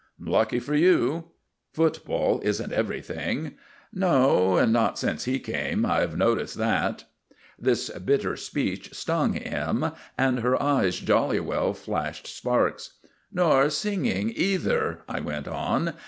"Lucky 0.19 0.57
for 0.59 0.73
you." 0.73 1.25
"Football 1.73 2.39
isn't 2.43 2.73
everything." 2.73 3.53
"No, 3.93 4.65
not 4.65 4.97
since 4.97 5.25
he 5.25 5.37
came; 5.39 5.85
I've 5.85 6.17
noticed 6.17 6.55
that." 6.57 7.03
This 7.59 7.91
bitter 7.91 8.35
speech 8.35 8.95
stung 8.95 9.37
M., 9.37 9.91
and 10.17 10.39
her 10.39 10.59
eyes 10.59 10.99
jolly 10.99 11.39
well 11.39 11.75
flashed 11.75 12.25
sparks. 12.25 12.97
"Nor 13.31 13.69
singing 13.69 14.33
either," 14.35 15.03
I 15.07 15.19
went 15.19 15.47
on. 15.47 15.93